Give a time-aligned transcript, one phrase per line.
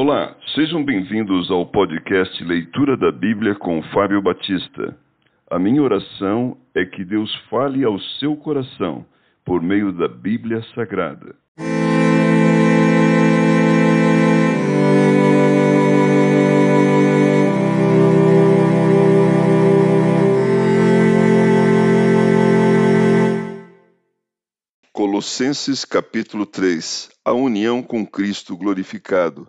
[0.00, 4.96] Olá, sejam bem-vindos ao podcast Leitura da Bíblia com Fábio Batista.
[5.50, 9.04] A minha oração é que Deus fale ao seu coração
[9.44, 11.34] por meio da Bíblia Sagrada.
[24.92, 29.48] Colossenses capítulo 3 A união com Cristo glorificado.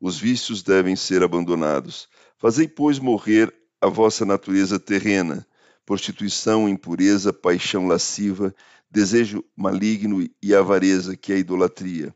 [0.00, 2.08] os vícios devem ser abandonados.
[2.38, 5.46] Fazei, pois, morrer a vossa natureza terrena,
[5.84, 8.54] prostituição, impureza, paixão lasciva,
[8.90, 12.14] desejo maligno e avareza, que é a idolatria.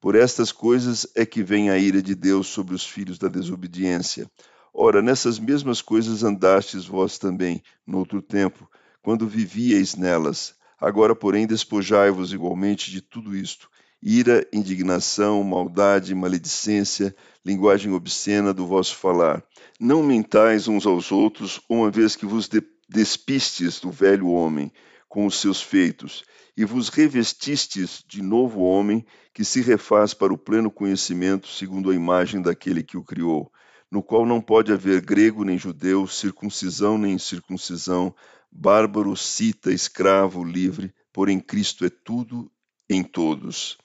[0.00, 4.30] Por estas coisas é que vem a ira de Deus sobre os filhos da desobediência.
[4.74, 8.68] Ora, nessas mesmas coisas andastes vós também, noutro tempo,
[9.02, 13.70] quando vivíeis nelas Agora, porém, despojai-vos igualmente de tudo isto:
[14.02, 17.14] ira, indignação, maldade, maledicência,
[17.44, 19.44] linguagem obscena do vosso falar.
[19.78, 22.48] Não mentais uns aos outros, uma vez que vos
[22.88, 24.72] despistes do velho homem
[25.08, 26.24] com os seus feitos,
[26.56, 31.94] e vos revestistes de novo homem que se refaz para o pleno conhecimento segundo a
[31.94, 33.50] imagem daquele que o criou,
[33.90, 38.14] no qual não pode haver grego nem judeu, circuncisão nem incircuncisão,
[38.50, 42.50] bárbaro, cita, escravo, livre, porém Cristo é tudo
[42.88, 43.78] em todos.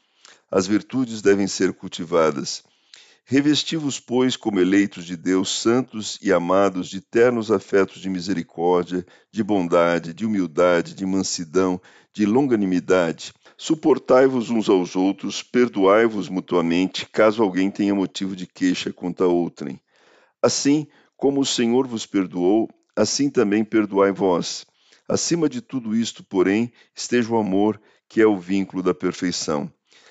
[0.49, 2.63] As virtudes devem ser cultivadas.
[3.25, 9.43] Revesti-vos, pois, como eleitos de Deus, santos e amados, de ternos afetos de misericórdia, de
[9.43, 11.81] bondade, de humildade, de mansidão,
[12.13, 13.33] de longanimidade.
[13.57, 19.77] Suportai-vos uns aos outros, perdoai-vos mutuamente, caso alguém tenha motivo de queixa contra outrem.
[20.41, 20.87] Assim
[21.17, 24.65] como o Senhor vos perdoou, assim também perdoai vós.
[25.09, 29.69] Acima de tudo isto, porém, esteja o amor, que é o vínculo da perfeição.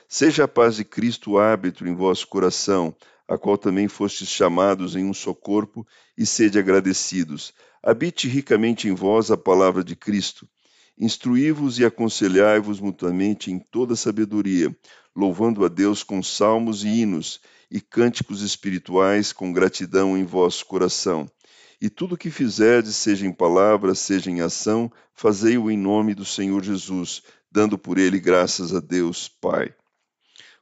[0.08, 2.94] Seja a paz de Cristo árbitro em vosso coração,
[3.26, 5.86] a qual também fostes chamados em um só corpo,
[6.16, 7.52] e sede agradecidos.
[7.82, 10.48] Habite ricamente em vós a palavra de Cristo.
[10.98, 14.74] Instruí-vos e aconselhai-vos mutuamente em toda sabedoria,
[15.14, 17.40] louvando a Deus com salmos e hinos
[17.70, 21.28] e cânticos espirituais com gratidão em vosso coração
[21.80, 26.24] e tudo o que fizerdes, seja em palavra, seja em ação, fazei-o em nome do
[26.24, 29.74] Senhor Jesus, dando por ele graças a Deus, Pai.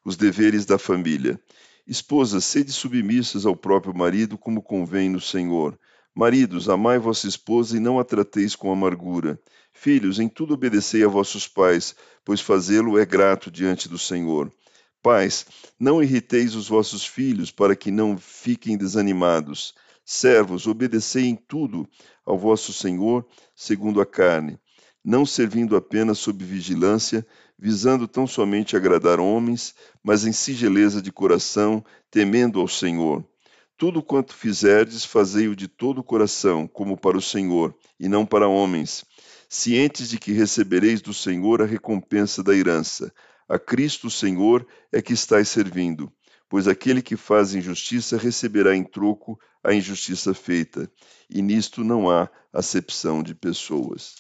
[0.05, 1.41] Os deveres da família.
[1.87, 5.79] Esposas, sede submissas ao próprio marido, como convém no Senhor.
[6.15, 9.41] Maridos, amai vossa esposa e não a trateis com amargura.
[9.73, 14.53] Filhos, em tudo obedecei a vossos pais, pois fazê-lo é grato diante do Senhor.
[15.03, 15.47] Pais,
[15.81, 19.75] não irriteis os vossos filhos, para que não fiquem desanimados.
[20.05, 21.89] Servos, obedecei em tudo
[22.27, 23.27] ao vosso Senhor,
[23.57, 24.59] segundo a carne,
[25.05, 27.27] não servindo apenas sob vigilância,
[27.59, 33.25] visando tão somente agradar homens, mas em singeleza de coração, temendo ao Senhor.
[33.77, 38.49] Tudo quanto fizerdes, fazei-o de todo o coração, como para o Senhor, e não para
[38.49, 39.05] homens,
[39.49, 43.13] cientes de que recebereis do Senhor a recompensa da herança.
[43.49, 46.11] A Cristo, Senhor, é que estáis servindo
[46.55, 50.89] pois aquele que faz injustiça receberá em troco a injustiça feita,
[51.29, 54.15] e nisto não há acepção de pessoas.